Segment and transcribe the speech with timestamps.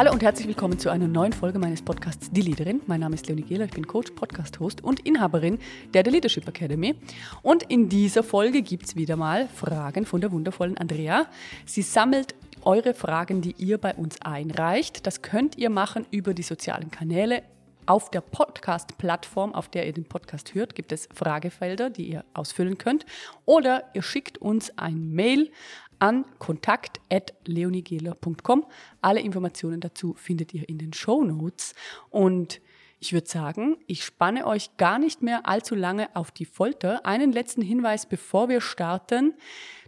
[0.00, 2.80] Hallo und herzlich willkommen zu einer neuen Folge meines Podcasts Die Leaderin.
[2.86, 5.58] Mein Name ist Leonie Gehler, ich bin Coach, Podcast-Host und Inhaberin
[5.92, 6.94] der The Leadership Academy.
[7.42, 11.26] Und in dieser Folge gibt es wieder mal Fragen von der wundervollen Andrea.
[11.66, 15.06] Sie sammelt eure Fragen, die ihr bei uns einreicht.
[15.06, 17.42] Das könnt ihr machen über die sozialen Kanäle.
[17.84, 22.78] Auf der Podcast-Plattform, auf der ihr den Podcast hört, gibt es Fragefelder, die ihr ausfüllen
[22.78, 23.04] könnt.
[23.44, 25.50] Oder ihr schickt uns ein Mail
[26.00, 28.66] an kontakt.leonigela.com.
[29.00, 31.74] Alle Informationen dazu findet ihr in den Show Notes.
[32.10, 32.60] Und
[32.98, 37.06] ich würde sagen, ich spanne euch gar nicht mehr allzu lange auf die Folter.
[37.06, 39.32] Einen letzten Hinweis, bevor wir starten.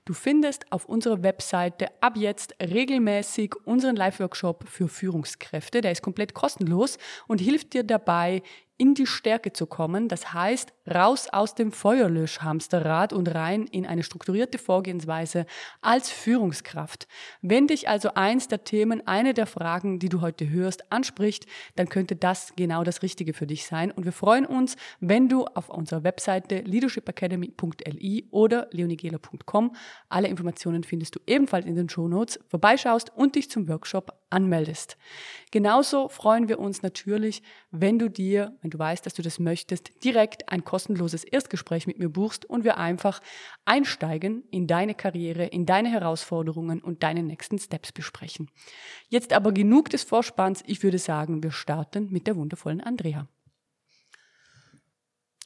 [0.04, 5.80] Du findest auf unserer Webseite ab jetzt regelmäßig unseren Live-Workshop für Führungskräfte.
[5.80, 6.98] Der ist komplett kostenlos
[7.28, 8.42] und hilft dir dabei,
[8.82, 10.08] in die Stärke zu kommen.
[10.08, 15.46] Das heißt, raus aus dem Feuerlöschhamsterrad und rein in eine strukturierte Vorgehensweise
[15.82, 17.06] als Führungskraft.
[17.42, 21.88] Wenn dich also eins der Themen, eine der Fragen, die du heute hörst, anspricht, dann
[21.88, 23.92] könnte das genau das Richtige für dich sein.
[23.92, 29.76] Und wir freuen uns, wenn du auf unserer Webseite leadershipacademy.li oder leonigela.com
[30.08, 34.96] alle Informationen findest du ebenfalls in den Shownotes, vorbeischaust und dich zum Workshop anmeldest.
[35.50, 40.04] Genauso freuen wir uns natürlich, wenn du dir, wenn du weißt, dass du das möchtest,
[40.04, 43.20] direkt ein kostenloses Erstgespräch mit mir buchst und wir einfach
[43.64, 48.50] einsteigen in deine Karriere, in deine Herausforderungen und deine nächsten Steps besprechen.
[49.08, 50.62] Jetzt aber genug des Vorspanns.
[50.66, 53.28] Ich würde sagen, wir starten mit der wundervollen Andrea.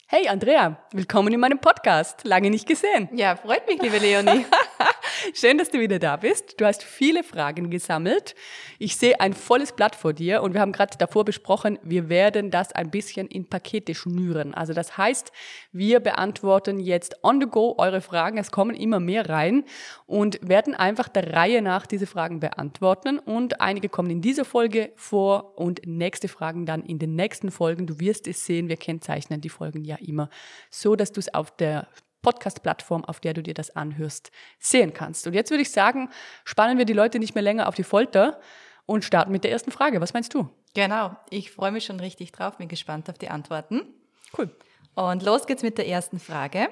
[0.08, 2.22] Hey Andrea, willkommen in meinem Podcast.
[2.22, 3.08] Lange nicht gesehen.
[3.12, 4.46] Ja, freut mich, liebe Leonie.
[5.34, 6.61] Schön, dass du wieder da bist.
[6.61, 8.34] Du hast viele Fragen gesammelt.
[8.78, 12.50] Ich sehe ein volles Blatt vor dir und wir haben gerade davor besprochen, wir werden
[12.50, 14.53] das ein bisschen in Pakete schnüren.
[14.55, 15.33] Also das heißt,
[15.73, 18.39] wir beantworten jetzt on the go eure Fragen.
[18.39, 19.64] Es kommen immer mehr rein
[20.06, 24.92] und werden einfach der Reihe nach diese Fragen beantworten und einige kommen in dieser Folge
[24.96, 27.86] vor und nächste Fragen dann in den nächsten Folgen.
[27.86, 30.29] Du wirst es sehen, wir kennzeichnen die Folgen ja immer
[30.70, 31.89] so, dass du es auf der
[32.27, 35.29] Podcast-Plattform, auf der du dir das anhörst, sehen kannst.
[35.29, 36.11] Und jetzt würde ich sagen,
[36.45, 38.41] spannen wir die Leute nicht mehr länger auf die Folter
[38.85, 40.01] und starten mit der ersten Frage.
[40.01, 40.48] Was meinst du?
[40.75, 43.95] Genau, ich freue mich schon richtig drauf, bin gespannt auf die Antworten.
[44.37, 44.51] Cool.
[44.97, 46.69] Und los geht's mit der ersten Frage.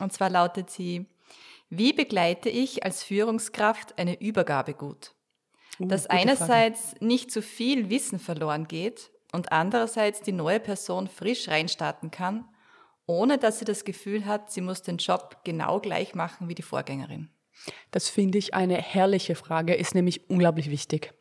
[0.00, 1.06] Und zwar lautet sie,
[1.68, 5.12] wie begleite ich als Führungskraft eine Übergabe gut?
[5.78, 7.04] Uh, Dass einerseits Frage.
[7.04, 12.44] nicht zu viel Wissen verloren geht und andererseits die neue Person frisch reinstarten kann
[13.10, 16.62] ohne dass sie das Gefühl hat, sie muss den Job genau gleich machen wie die
[16.62, 17.28] Vorgängerin?
[17.90, 21.12] Das finde ich eine herrliche Frage, ist nämlich unglaublich wichtig.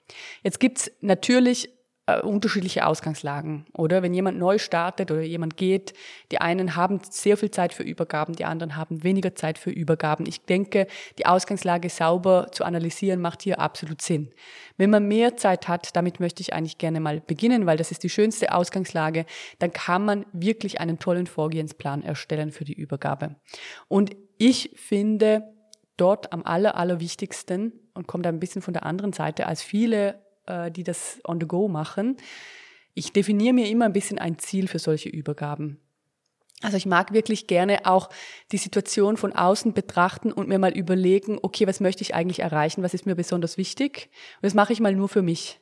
[0.44, 1.70] Jetzt gibt es natürlich
[2.18, 4.02] äh, unterschiedliche Ausgangslagen, oder?
[4.02, 5.94] Wenn jemand neu startet oder jemand geht,
[6.32, 10.26] die einen haben sehr viel Zeit für Übergaben, die anderen haben weniger Zeit für Übergaben.
[10.26, 10.88] Ich denke,
[11.18, 14.32] die Ausgangslage sauber zu analysieren macht hier absolut Sinn.
[14.78, 18.04] Wenn man mehr Zeit hat, damit möchte ich eigentlich gerne mal beginnen, weil das ist
[18.04, 19.26] die schönste Ausgangslage,
[19.60, 23.36] dann kann man wirklich einen tollen Vorgehensplan erstellen für die Übergabe.
[23.88, 25.44] Und ich finde,
[26.00, 30.72] dort am aller, allerwichtigsten und kommt ein bisschen von der anderen Seite als viele äh,
[30.72, 32.18] die das on the go machen.
[32.94, 35.80] Ich definiere mir immer ein bisschen ein Ziel für solche Übergaben.
[36.62, 38.10] Also ich mag wirklich gerne auch
[38.52, 42.84] die Situation von außen betrachten und mir mal überlegen, okay, was möchte ich eigentlich erreichen,
[42.84, 44.10] was ist mir besonders wichtig?
[44.38, 45.62] Und das mache ich mal nur für mich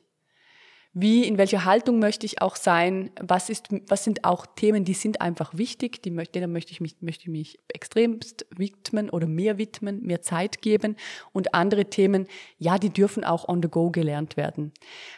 [0.94, 4.94] wie, in welcher Haltung möchte ich auch sein, was, ist, was sind auch Themen, die
[4.94, 9.58] sind einfach wichtig, die möchte, denen möchte ich mich, möchte mich extremst widmen oder mehr
[9.58, 10.96] widmen, mehr Zeit geben
[11.32, 12.26] und andere Themen,
[12.58, 14.72] ja, die dürfen auch on the go gelernt werden.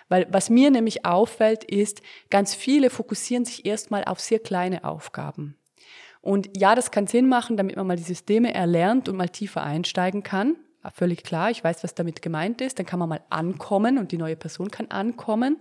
[0.08, 5.56] Weil was mir nämlich auffällt, ist, ganz viele fokussieren sich erstmal auf sehr kleine Aufgaben.
[6.20, 9.62] Und ja, das kann Sinn machen, damit man mal die Systeme erlernt und mal tiefer
[9.62, 10.56] einsteigen kann
[10.94, 14.18] völlig klar, ich weiß, was damit gemeint ist, dann kann man mal ankommen und die
[14.18, 15.58] neue Person kann ankommen.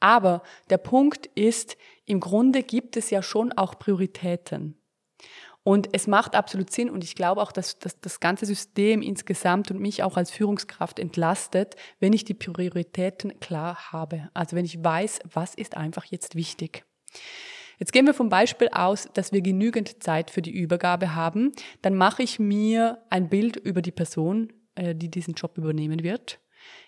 [0.00, 4.76] Aber der Punkt ist, im Grunde gibt es ja schon auch Prioritäten.
[5.64, 9.70] Und es macht absolut Sinn und ich glaube auch, dass, dass das ganze System insgesamt
[9.70, 14.28] und mich auch als Führungskraft entlastet, wenn ich die Prioritäten klar habe.
[14.34, 16.84] Also wenn ich weiß, was ist einfach jetzt wichtig.
[17.82, 21.50] Jetzt gehen wir vom Beispiel aus, dass wir genügend Zeit für die Übergabe haben.
[21.80, 26.38] Dann mache ich mir ein Bild über die Person, äh, die diesen Job übernehmen wird.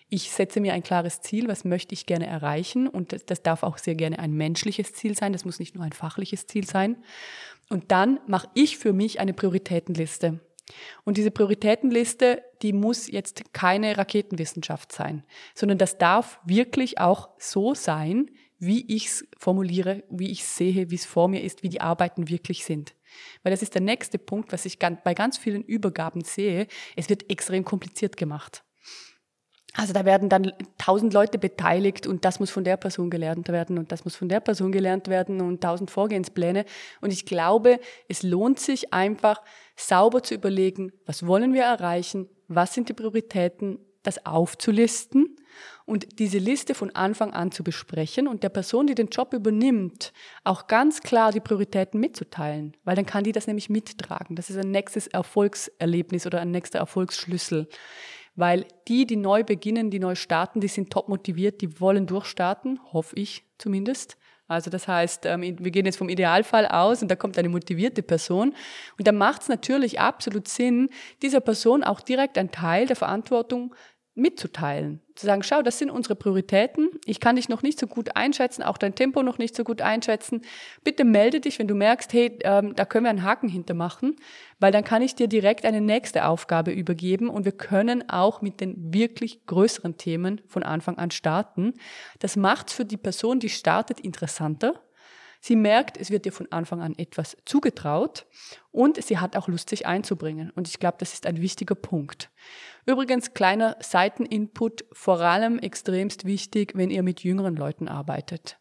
[0.07, 3.63] Ich setze mir ein klares Ziel, was möchte ich gerne erreichen und das, das, darf
[3.63, 6.95] auch sehr gerne ein menschliches Ziel sein, das muss nicht nur ein fachliches Ziel sein.
[7.69, 10.39] Und dann mache ich für mich eine Prioritätenliste.
[11.03, 15.25] Und diese Prioritätenliste, die muss jetzt keine Raketenwissenschaft sein,
[15.55, 20.95] sondern das darf wirklich auch so sein, wie ich es formuliere, wie ich sehe, wie
[20.95, 22.95] es vor mir ist, wie die Arbeiten wirklich sind.
[23.43, 26.67] Weil das ist der nächste Punkt, was ich bei ganz vielen Übergaben sehe.
[26.95, 28.63] Es wird extrem kompliziert gemacht.
[29.77, 33.77] Also da werden dann tausend Leute beteiligt und das muss von der Person gelernt werden
[33.77, 36.63] und das muss von der Person gelernt werden und tausend Vorgehenspläne.
[37.01, 39.41] Und ich glaube, es lohnt sich einfach
[39.75, 45.34] sauber zu überlegen, was wollen wir erreichen, was sind die Prioritäten, das aufzulisten
[45.85, 50.13] und diese Liste von Anfang an zu besprechen und der Person, die den Job übernimmt,
[50.43, 54.35] auch ganz klar die Prioritäten mitzuteilen, weil dann kann die das nämlich mittragen.
[54.35, 57.67] Das ist ein nächstes Erfolgserlebnis oder ein nächster Erfolgsschlüssel.
[58.37, 62.79] Weil die, die neu beginnen, die neu starten, die sind top motiviert, die wollen durchstarten,
[62.91, 64.17] hoffe ich zumindest.
[64.47, 68.03] Also das heißt, ähm, wir gehen jetzt vom Idealfall aus und da kommt eine motivierte
[68.03, 68.53] Person.
[68.97, 70.89] Und da macht es natürlich absolut Sinn,
[71.21, 73.73] dieser Person auch direkt einen Teil der Verantwortung
[74.13, 75.01] mitzuteilen.
[75.15, 76.89] Zu sagen, schau, das sind unsere Prioritäten.
[77.05, 79.81] Ich kann dich noch nicht so gut einschätzen, auch dein Tempo noch nicht so gut
[79.81, 80.41] einschätzen.
[80.83, 84.17] Bitte melde dich, wenn du merkst, hey, ähm, da können wir einen Haken hintermachen,
[84.59, 88.59] weil dann kann ich dir direkt eine nächste Aufgabe übergeben und wir können auch mit
[88.59, 91.73] den wirklich größeren Themen von Anfang an starten.
[92.19, 94.81] Das macht für die Person, die startet, interessanter.
[95.47, 98.25] Sie merkt, es wird ihr von Anfang an etwas zugetraut
[98.71, 100.49] und sie hat auch Lust, sich einzubringen.
[100.49, 102.31] Und ich glaube, das ist ein wichtiger Punkt.
[102.87, 108.57] Übrigens, kleiner Seiteninput, vor allem extremst wichtig, wenn ihr mit jüngeren Leuten arbeitet.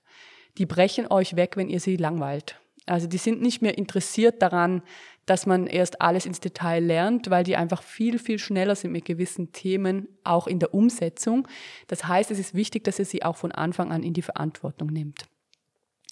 [0.59, 2.61] Die brechen euch weg, wenn ihr sie langweilt.
[2.85, 4.83] Also die sind nicht mehr interessiert daran,
[5.25, 9.07] dass man erst alles ins Detail lernt, weil die einfach viel, viel schneller sind mit
[9.07, 11.49] gewissen Themen, auch in der Umsetzung.
[11.87, 14.91] Das heißt, es ist wichtig, dass ihr sie auch von Anfang an in die Verantwortung
[14.91, 15.27] nimmt.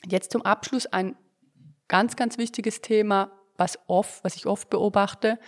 [0.08, 1.16] Jetzt zum Abschluss ein
[1.88, 5.38] ganz, ganz wichtiges Thema, was oft, was ich oft beobachte.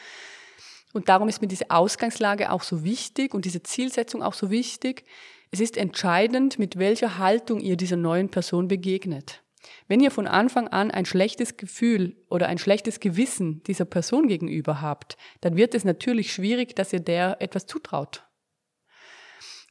[0.92, 5.04] Und darum ist mir diese Ausgangslage auch so wichtig und diese Zielsetzung auch so wichtig.
[5.50, 9.42] Es ist entscheidend, mit welcher Haltung ihr dieser neuen Person begegnet.
[9.88, 14.80] Wenn ihr von Anfang an ein schlechtes Gefühl oder ein schlechtes Gewissen dieser Person gegenüber
[14.80, 18.24] habt, dann wird es natürlich schwierig, dass ihr der etwas zutraut.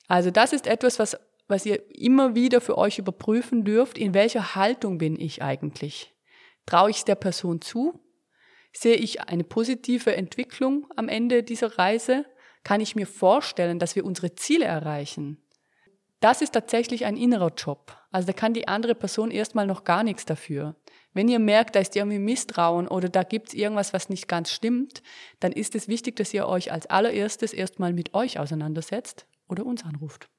[0.07, 3.97] Also das ist etwas, was, was ihr immer wieder für euch überprüfen dürft.
[3.97, 6.13] In welcher Haltung bin ich eigentlich?
[6.65, 7.99] Traue ich es der Person zu
[8.73, 12.25] Sehe ich eine positive Entwicklung am Ende dieser Reise?
[12.63, 15.37] Kann ich mir vorstellen, dass wir unsere Ziele erreichen?
[16.19, 17.97] Das ist tatsächlich ein innerer Job.
[18.11, 20.75] Also da kann die andere Person erstmal noch gar nichts dafür.
[21.13, 24.49] Wenn ihr merkt, da ist irgendwie Misstrauen oder da gibt es irgendwas, was nicht ganz
[24.49, 25.03] stimmt,
[25.39, 29.83] dann ist es wichtig, dass ihr euch als allererstes erstmal mit euch auseinandersetzt oder uns
[29.83, 30.29] anruft.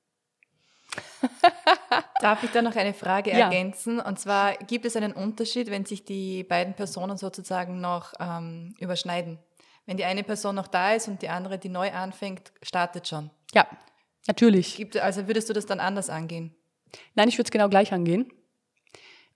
[2.20, 3.38] Darf ich da noch eine Frage ja.
[3.40, 4.00] ergänzen?
[4.00, 9.38] Und zwar gibt es einen Unterschied, wenn sich die beiden Personen sozusagen noch ähm, überschneiden.
[9.86, 13.30] Wenn die eine Person noch da ist und die andere, die neu anfängt, startet schon.
[13.52, 13.66] Ja,
[14.26, 14.76] natürlich.
[14.76, 16.54] Gibt, also würdest du das dann anders angehen?
[17.14, 18.32] Nein, ich würde es genau gleich angehen,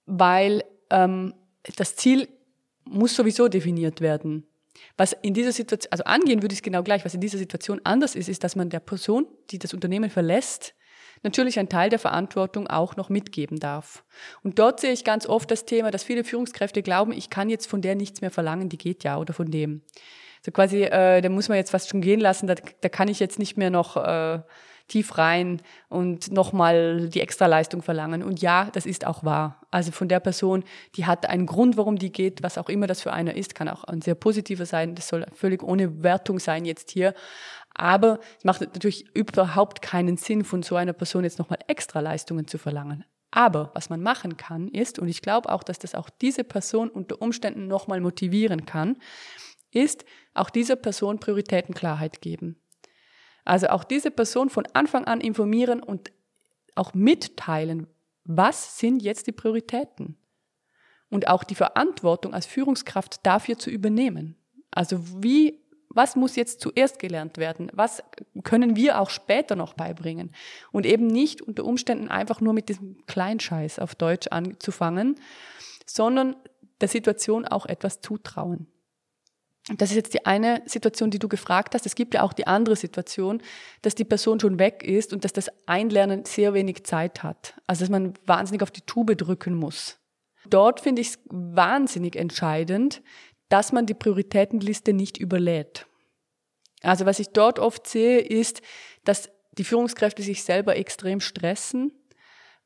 [0.06, 1.34] weil ähm,
[1.76, 2.28] das Ziel
[2.84, 4.46] muss sowieso definiert werden.
[4.96, 7.80] Was in dieser Situation, also angehen würde ich es genau gleich, was in dieser Situation
[7.84, 10.74] anders ist, ist, dass man der Person, die das Unternehmen verlässt,
[11.22, 14.04] natürlich einen Teil der Verantwortung auch noch mitgeben darf.
[14.42, 17.66] Und dort sehe ich ganz oft das Thema, dass viele Führungskräfte glauben, ich kann jetzt
[17.66, 19.82] von der nichts mehr verlangen, die geht ja oder von dem.
[20.44, 23.20] So quasi, äh, da muss man jetzt fast schon gehen lassen, da, da kann ich
[23.20, 24.40] jetzt nicht mehr noch äh,
[24.88, 28.22] tief rein und nochmal die Extraleistung verlangen.
[28.22, 29.60] Und ja, das ist auch wahr.
[29.70, 30.64] Also von der Person,
[30.96, 33.68] die hat einen Grund, warum die geht, was auch immer das für einer ist, kann
[33.68, 34.94] auch ein sehr positiver sein.
[34.94, 37.14] Das soll völlig ohne Wertung sein jetzt hier.
[37.78, 42.48] Aber es macht natürlich überhaupt keinen Sinn, von so einer Person jetzt nochmal extra Leistungen
[42.48, 43.04] zu verlangen.
[43.30, 46.90] Aber was man machen kann, ist, und ich glaube auch, dass das auch diese Person
[46.90, 48.96] unter Umständen nochmal motivieren kann,
[49.70, 50.04] ist
[50.34, 52.60] auch dieser Person Prioritätenklarheit geben.
[53.44, 56.10] Also auch diese Person von Anfang an informieren und
[56.74, 57.86] auch mitteilen,
[58.24, 60.18] was sind jetzt die Prioritäten?
[61.10, 64.36] Und auch die Verantwortung als Führungskraft dafür zu übernehmen.
[64.70, 67.70] Also wie was muss jetzt zuerst gelernt werden?
[67.72, 68.02] Was
[68.44, 70.32] können wir auch später noch beibringen?
[70.70, 75.16] Und eben nicht unter Umständen einfach nur mit diesem Kleinscheiß auf Deutsch anzufangen,
[75.86, 76.36] sondern
[76.80, 78.66] der Situation auch etwas zutrauen.
[79.76, 81.84] Das ist jetzt die eine Situation, die du gefragt hast.
[81.84, 83.42] Es gibt ja auch die andere Situation,
[83.82, 87.54] dass die Person schon weg ist und dass das Einlernen sehr wenig Zeit hat.
[87.66, 89.98] Also dass man wahnsinnig auf die Tube drücken muss.
[90.48, 93.02] Dort finde ich es wahnsinnig entscheidend,
[93.48, 95.86] dass man die Prioritätenliste nicht überlädt.
[96.82, 98.62] Also was ich dort oft sehe, ist,
[99.04, 101.92] dass die Führungskräfte sich selber extrem stressen,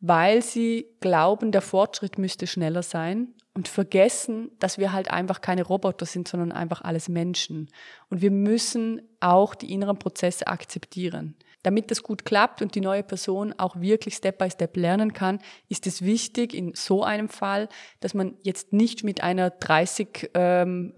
[0.00, 5.62] weil sie glauben, der Fortschritt müsste schneller sein und vergessen, dass wir halt einfach keine
[5.62, 7.68] Roboter sind, sondern einfach alles Menschen.
[8.10, 11.36] Und wir müssen auch die inneren Prozesse akzeptieren.
[11.62, 15.38] Damit das gut klappt und die neue Person auch wirklich Step by Step lernen kann,
[15.68, 17.68] ist es wichtig in so einem Fall,
[18.00, 20.94] dass man jetzt nicht mit einer 30 ähm,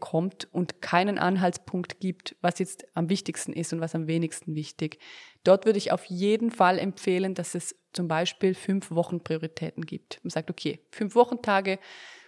[0.00, 4.98] kommt und keinen Anhaltspunkt gibt, was jetzt am wichtigsten ist und was am wenigsten wichtig.
[5.42, 10.20] Dort würde ich auf jeden Fall empfehlen, dass es zum Beispiel fünf Wochen Prioritäten gibt.
[10.22, 11.78] Man sagt, okay, fünf Wochentage,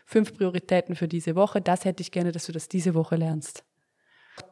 [0.06, 3.64] fünf Prioritäten für diese Woche, das hätte ich gerne, dass du das diese Woche lernst.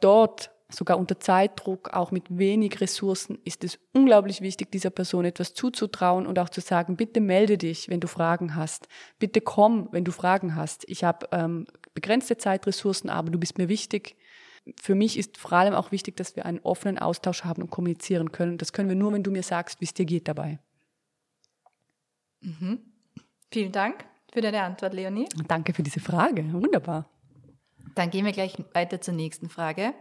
[0.01, 5.55] Dort sogar unter Zeitdruck, auch mit wenig Ressourcen, ist es unglaublich wichtig, dieser Person etwas
[5.55, 8.89] zuzutrauen und auch zu sagen, bitte melde dich, wenn du Fragen hast.
[9.19, 10.85] Bitte komm, wenn du Fragen hast.
[10.89, 14.17] Ich habe ähm, begrenzte Zeitressourcen, aber du bist mir wichtig.
[14.81, 18.31] Für mich ist vor allem auch wichtig, dass wir einen offenen Austausch haben und kommunizieren
[18.31, 18.59] können.
[18.59, 20.59] Das können wir nur, wenn du mir sagst, wie es dir geht dabei.
[22.41, 22.81] Mhm.
[23.51, 25.29] Vielen Dank für deine Antwort, Leonie.
[25.49, 26.53] Danke für diese Frage.
[26.53, 27.09] Wunderbar.
[27.95, 29.95] Dann gehen wir gleich weiter zur nächsten Frage.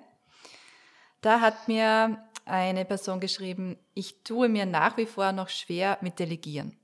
[1.21, 6.19] Da hat mir eine Person geschrieben, ich tue mir nach wie vor noch schwer mit
[6.19, 6.77] Delegieren.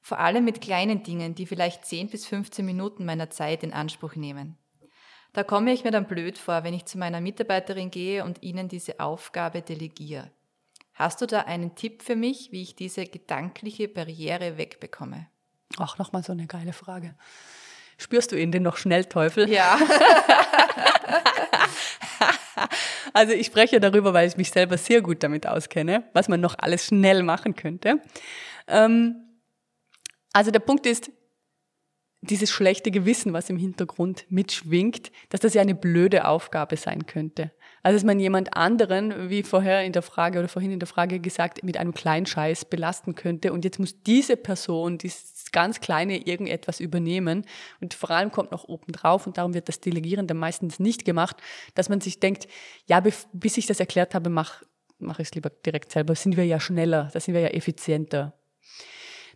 [0.00, 4.16] Vor allem mit kleinen Dingen, die vielleicht 10 bis 15 Minuten meiner Zeit in Anspruch
[4.16, 4.58] nehmen.
[5.32, 8.68] Da komme ich mir dann blöd vor, wenn ich zu meiner Mitarbeiterin gehe und ihnen
[8.68, 10.30] diese Aufgabe delegiere.
[10.92, 15.26] Hast du da einen Tipp für mich, wie ich diese gedankliche Barriere wegbekomme?
[15.78, 17.16] Ach, nochmal so eine geile Frage.
[17.98, 19.50] Spürst du ihn denn noch schnell, Teufel?
[19.50, 19.76] Ja.
[23.14, 26.56] also ich spreche darüber, weil ich mich selber sehr gut damit auskenne, was man noch
[26.58, 28.00] alles schnell machen könnte.
[28.66, 29.14] Ähm,
[30.32, 31.10] also der Punkt ist,
[32.24, 37.52] dieses schlechte Gewissen, was im Hintergrund mitschwingt, dass das ja eine blöde Aufgabe sein könnte.
[37.82, 41.20] Also dass man jemand anderen, wie vorher in der Frage oder vorhin in der Frage
[41.20, 46.80] gesagt, mit einem Kleinscheiß belasten könnte und jetzt muss diese Person dieses ganz kleine irgendetwas
[46.80, 47.44] übernehmen
[47.80, 51.04] und vor allem kommt noch oben drauf und darum wird das Delegieren dann meistens nicht
[51.04, 51.36] gemacht,
[51.74, 52.48] dass man sich denkt,
[52.86, 54.64] ja, bis ich das erklärt habe, mache
[54.98, 58.32] mach ich es lieber direkt selber, sind wir ja schneller, da sind wir ja effizienter.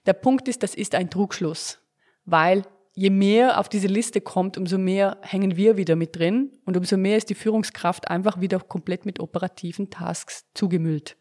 [0.06, 1.80] Der Punkt ist, das ist ein Trugschluss,
[2.24, 2.62] weil
[2.98, 6.96] je mehr auf diese Liste kommt, umso mehr hängen wir wieder mit drin und umso
[6.96, 11.16] mehr ist die Führungskraft einfach wieder komplett mit operativen Tasks zugemüllt.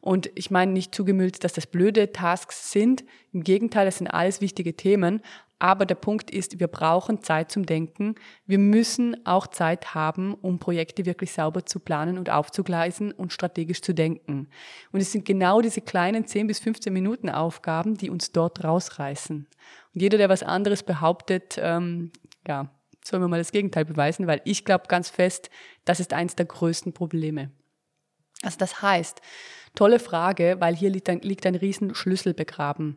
[0.00, 3.04] Und ich meine nicht zugemüllt, dass das blöde Tasks sind.
[3.34, 5.20] Im Gegenteil, das sind alles wichtige Themen.
[5.60, 8.14] Aber der Punkt ist, wir brauchen Zeit zum Denken.
[8.46, 13.82] Wir müssen auch Zeit haben, um Projekte wirklich sauber zu planen und aufzugleisen und strategisch
[13.82, 14.48] zu denken.
[14.90, 19.46] Und es sind genau diese kleinen 10 bis 15 Minuten Aufgaben, die uns dort rausreißen.
[19.94, 22.10] Und jeder, der was anderes behauptet, ähm,
[22.48, 22.70] ja,
[23.04, 25.50] soll mir mal das Gegenteil beweisen, weil ich glaube ganz fest,
[25.84, 27.50] das ist eins der größten Probleme.
[28.42, 29.20] Also das heißt,
[29.74, 32.96] tolle Frage, weil hier liegt ein, liegt ein Riesenschlüssel begraben.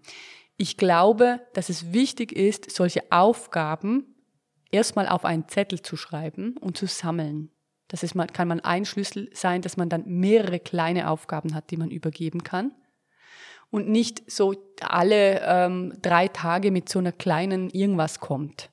[0.58, 4.16] Ich glaube, dass es wichtig ist, solche Aufgaben
[4.72, 7.50] erstmal auf einen Zettel zu schreiben und zu sammeln.
[7.88, 11.78] Das ist, kann man ein Schlüssel sein, dass man dann mehrere kleine Aufgaben hat, die
[11.78, 12.72] man übergeben kann.
[13.70, 18.73] Und nicht so alle ähm, drei Tage mit so einer kleinen irgendwas kommt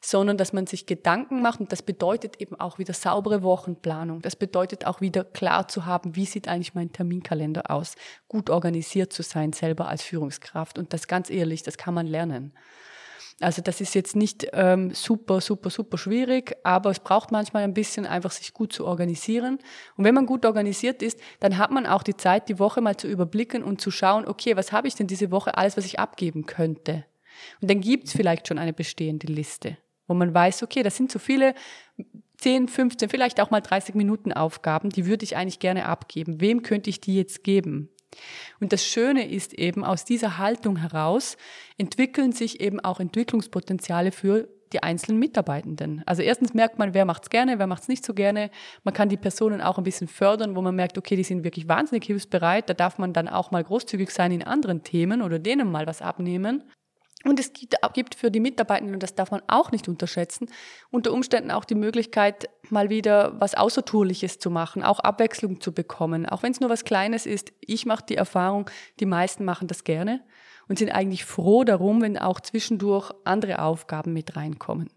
[0.00, 4.22] sondern dass man sich Gedanken macht und das bedeutet eben auch wieder saubere Wochenplanung.
[4.22, 7.94] Das bedeutet auch wieder klar zu haben, wie sieht eigentlich mein Terminkalender aus,
[8.28, 12.52] gut organisiert zu sein selber als Führungskraft und das ganz ehrlich, das kann man lernen.
[13.40, 17.74] Also das ist jetzt nicht ähm, super, super, super schwierig, aber es braucht manchmal ein
[17.74, 19.60] bisschen einfach, sich gut zu organisieren.
[19.96, 22.96] Und wenn man gut organisiert ist, dann hat man auch die Zeit, die Woche mal
[22.96, 26.00] zu überblicken und zu schauen, okay, was habe ich denn diese Woche alles, was ich
[26.00, 27.04] abgeben könnte?
[27.60, 29.78] Und dann gibt's vielleicht schon eine bestehende Liste
[30.08, 31.54] wo man weiß, okay, das sind so viele
[32.38, 36.40] 10, 15, vielleicht auch mal 30 Minuten Aufgaben, die würde ich eigentlich gerne abgeben.
[36.40, 37.90] Wem könnte ich die jetzt geben?
[38.60, 41.36] Und das Schöne ist eben, aus dieser Haltung heraus
[41.76, 46.02] entwickeln sich eben auch Entwicklungspotenziale für die einzelnen Mitarbeitenden.
[46.06, 48.50] Also erstens merkt man, wer macht's gerne, wer macht's nicht so gerne.
[48.84, 51.68] Man kann die Personen auch ein bisschen fördern, wo man merkt, okay, die sind wirklich
[51.68, 52.68] wahnsinnig hilfsbereit.
[52.68, 56.02] Da darf man dann auch mal großzügig sein in anderen Themen oder denen mal was
[56.02, 56.64] abnehmen.
[57.24, 60.48] Und es gibt für die Mitarbeitenden, und das darf man auch nicht unterschätzen,
[60.90, 66.26] unter Umständen auch die Möglichkeit, mal wieder was Außertourliches zu machen, auch Abwechslung zu bekommen.
[66.26, 67.52] Auch wenn es nur was Kleines ist.
[67.60, 68.70] Ich mache die Erfahrung,
[69.00, 70.22] die meisten machen das gerne
[70.68, 74.88] und sind eigentlich froh darum, wenn auch zwischendurch andere Aufgaben mit reinkommen.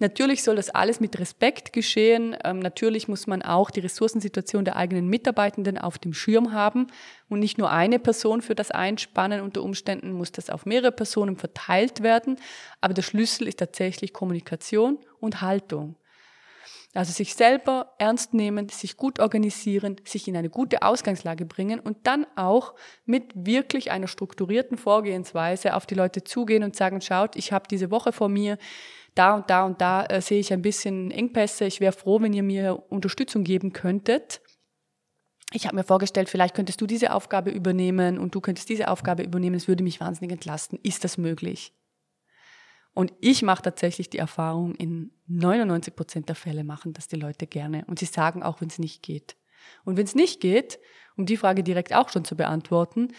[0.00, 2.36] Natürlich soll das alles mit Respekt geschehen.
[2.44, 6.86] Ähm, natürlich muss man auch die Ressourcensituation der eigenen Mitarbeitenden auf dem Schirm haben
[7.28, 9.40] und nicht nur eine Person für das einspannen.
[9.40, 12.36] Unter Umständen muss das auf mehrere Personen verteilt werden.
[12.80, 15.96] Aber der Schlüssel ist tatsächlich Kommunikation und Haltung.
[16.98, 21.96] Also sich selber ernst nehmen, sich gut organisieren, sich in eine gute Ausgangslage bringen und
[22.08, 22.74] dann auch
[23.04, 27.92] mit wirklich einer strukturierten Vorgehensweise auf die Leute zugehen und sagen, schaut, ich habe diese
[27.92, 28.58] Woche vor mir,
[29.14, 31.66] da und da und da äh, sehe ich ein bisschen Engpässe.
[31.66, 34.40] Ich wäre froh, wenn ihr mir Unterstützung geben könntet.
[35.52, 39.22] ich habe mir vorgestellt, vielleicht könntest du diese Aufgabe übernehmen und du könntest diese Aufgabe
[39.22, 40.80] übernehmen, es würde mich wahnsinnig entlasten.
[40.82, 41.77] Ist das möglich?
[42.98, 47.46] Und ich mache tatsächlich die Erfahrung, in 99 Prozent der Fälle machen das die Leute
[47.46, 47.84] gerne.
[47.86, 49.36] Und sie sagen auch, wenn es nicht geht.
[49.84, 50.80] Und wenn es nicht geht,
[51.16, 53.14] um die Frage direkt auch schon zu beantworten,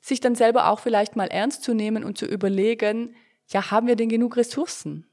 [0.00, 3.16] sich dann selber auch vielleicht mal ernst zu nehmen und zu überlegen,
[3.48, 5.04] ja, haben wir denn genug Ressourcen?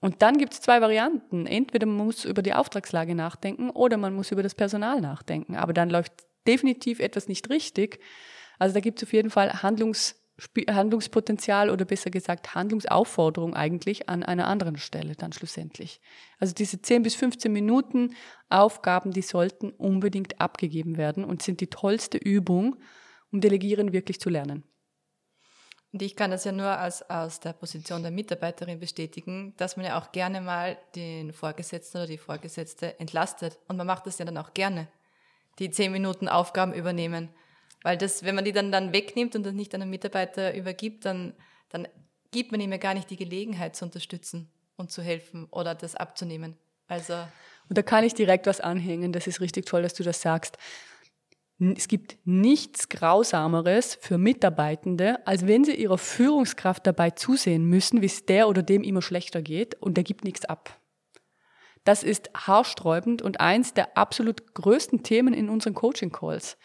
[0.00, 1.46] Und dann gibt es zwei Varianten.
[1.46, 5.54] Entweder man muss über die Auftragslage nachdenken oder man muss über das Personal nachdenken.
[5.54, 6.12] Aber dann läuft
[6.44, 8.00] definitiv etwas nicht richtig.
[8.58, 10.17] Also da gibt es auf jeden Fall Handlungs,
[10.68, 16.00] Handlungspotenzial oder besser gesagt Handlungsaufforderung eigentlich an einer anderen Stelle dann schlussendlich.
[16.38, 18.14] Also diese 10 bis 15 Minuten
[18.48, 22.76] Aufgaben, die sollten unbedingt abgegeben werden und sind die tollste Übung,
[23.32, 24.64] um Delegieren wirklich zu lernen.
[25.92, 29.86] Und ich kann das ja nur aus, aus der Position der Mitarbeiterin bestätigen, dass man
[29.86, 33.58] ja auch gerne mal den Vorgesetzten oder die Vorgesetzte entlastet.
[33.68, 34.88] Und man macht das ja dann auch gerne,
[35.58, 37.30] die zehn Minuten Aufgaben übernehmen.
[37.82, 41.04] Weil das, wenn man die dann, dann wegnimmt und das nicht an einen Mitarbeiter übergibt,
[41.04, 41.34] dann,
[41.68, 41.86] dann
[42.30, 45.94] gibt man ihm ja gar nicht die Gelegenheit zu unterstützen und zu helfen oder das
[45.94, 46.56] abzunehmen.
[46.86, 47.14] Also.
[47.68, 49.12] Und da kann ich direkt was anhängen.
[49.12, 50.58] Das ist richtig toll, dass du das sagst.
[51.60, 58.06] Es gibt nichts Grausameres für Mitarbeitende, als wenn sie ihrer Führungskraft dabei zusehen müssen, wie
[58.06, 60.78] es der oder dem immer schlechter geht und der gibt nichts ab.
[61.82, 66.56] Das ist haarsträubend und eins der absolut größten Themen in unseren Coaching-Calls.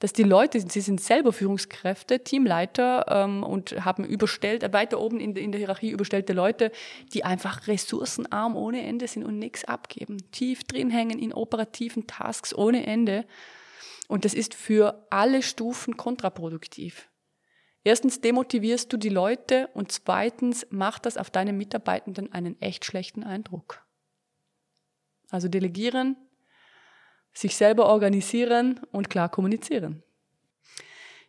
[0.00, 5.36] Dass die Leute, sie sind selber Führungskräfte, Teamleiter ähm, und haben überstellt, weiter oben in,
[5.36, 6.72] in der Hierarchie überstellte Leute,
[7.12, 10.16] die einfach ressourcenarm ohne Ende sind und nichts abgeben.
[10.32, 13.26] Tief drin hängen in operativen Tasks ohne Ende
[14.08, 17.08] und das ist für alle Stufen kontraproduktiv.
[17.84, 23.22] Erstens demotivierst du die Leute und zweitens macht das auf deine Mitarbeitenden einen echt schlechten
[23.22, 23.84] Eindruck.
[25.30, 26.16] Also delegieren,
[27.32, 30.02] sich selber organisieren und klar kommunizieren.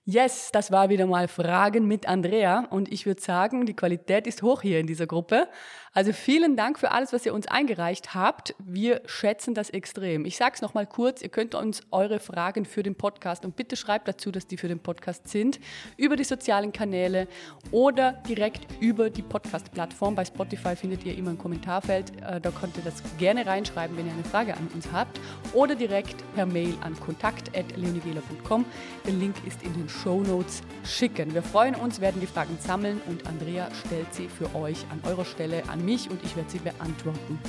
[0.03, 4.41] Yes, das war wieder mal Fragen mit Andrea und ich würde sagen, die Qualität ist
[4.41, 5.48] hoch hier in dieser Gruppe.
[5.93, 8.55] Also vielen Dank für alles, was ihr uns eingereicht habt.
[8.60, 10.24] Wir schätzen das extrem.
[10.24, 13.75] Ich sage es nochmal kurz, ihr könnt uns eure Fragen für den Podcast und bitte
[13.75, 15.59] schreibt dazu, dass die für den Podcast sind,
[15.98, 17.27] über die sozialen Kanäle
[17.72, 20.16] oder direkt über die Podcast-Plattform.
[20.16, 22.13] Bei Spotify findet ihr immer ein Kommentarfeld.
[22.22, 25.20] Äh, da könnt ihr das gerne reinschreiben, wenn ihr eine Frage an uns habt
[25.51, 28.63] oder direkt per Mail an kontakt.leonigela.com.
[29.05, 31.33] Der Link ist in den Show Notes schicken.
[31.33, 35.25] Wir freuen uns, werden die Fragen sammeln und Andrea stellt sie für euch an eurer
[35.25, 37.39] Stelle an mich und ich werde sie beantworten.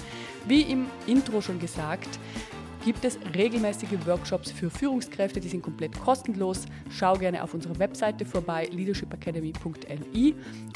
[0.47, 2.19] Wie im Intro schon gesagt,
[2.85, 6.67] gibt es regelmäßige Workshops für Führungskräfte, die sind komplett kostenlos.
[6.91, 10.35] Schau gerne auf unserer Webseite vorbei, leadershipacademy.li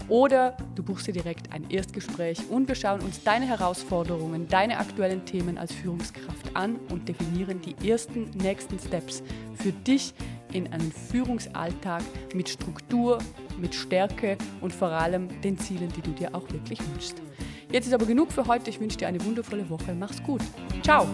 [0.09, 5.25] oder du buchst dir direkt ein Erstgespräch und wir schauen uns deine Herausforderungen, deine aktuellen
[5.25, 10.15] Themen als Führungskraft an und definieren die ersten nächsten Steps für dich
[10.53, 12.03] in einen Führungsalltag
[12.35, 13.19] mit Struktur,
[13.59, 17.23] mit Stärke und vor allem den Zielen, die du dir auch wirklich wünschst.
[17.71, 18.71] Jetzt ist aber genug für heute.
[18.71, 19.95] Ich wünsche dir eine wundervolle Woche.
[19.95, 20.41] Mach's gut.
[20.83, 21.07] Ciao.